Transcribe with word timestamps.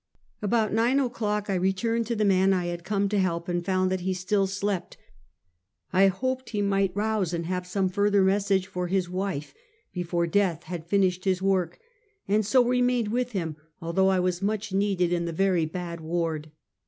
About 0.41 0.73
nine 0.73 0.99
o'clock 0.99 1.47
I 1.47 1.53
returned 1.53 2.07
to 2.07 2.15
the 2.15 2.25
man 2.25 2.53
I 2.55 2.65
liad 2.65 2.83
come 2.83 3.07
to 3.09 3.19
help, 3.19 3.47
and 3.47 3.63
found 3.63 3.91
that 3.91 3.99
he 3.99 4.15
still 4.15 4.47
slept. 4.47 4.97
I 5.93 6.07
hoped 6.07 6.49
he 6.49 6.61
might 6.63 6.95
rouse 6.95 7.35
and 7.35 7.45
have 7.45 7.67
some 7.67 7.87
further 7.87 8.23
message 8.23 8.65
for 8.65 8.87
his 8.87 9.11
wife, 9.11 9.53
before 9.93 10.25
death 10.25 10.63
had 10.63 10.87
finished 10.87 11.25
his 11.25 11.39
work, 11.43 11.77
and 12.27 12.43
so 12.43 12.65
re 12.65 12.81
mained 12.81 13.09
with 13.09 13.33
him, 13.33 13.57
although 13.79 14.09
I 14.09 14.19
was 14.19 14.41
much 14.41 14.73
needed 14.73 15.13
in 15.13 15.25
the 15.25 15.31
"very 15.33 15.67
bad 15.67 16.01
ward." 16.01 16.49